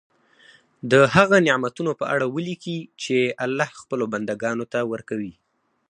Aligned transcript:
د 0.91 0.93
هغه 1.15 1.37
نعمتونو 1.47 1.91
په 1.99 2.05
اړه 2.13 2.25
ولیکي 2.35 2.77
چې 3.03 3.17
الله 3.45 3.69
خپلو 3.81 4.05
بندګانو 4.13 4.65
ته 4.73 4.79
ورکوي. 4.91 5.33